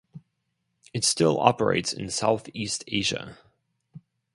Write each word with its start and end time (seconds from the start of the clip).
It 0.95 1.03
still 1.05 1.39
operates 1.39 1.93
in 1.93 2.09
South 2.09 2.49
East 2.55 2.83
Asia. 2.87 3.37